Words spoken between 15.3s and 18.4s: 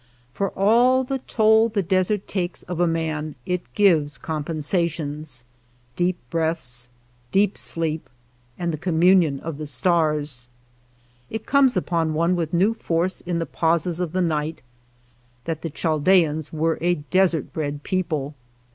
that the Chaldeans were a desert bred people.